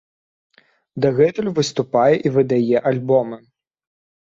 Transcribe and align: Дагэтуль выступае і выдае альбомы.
Дагэтуль 1.05 1.51
выступае 1.59 2.07
і 2.31 2.33
выдае 2.39 2.77
альбомы. 2.95 3.37